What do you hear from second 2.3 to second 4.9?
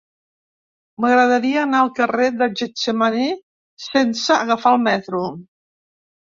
de Getsemaní sense agafar el